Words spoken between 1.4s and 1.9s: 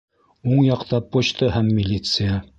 һәм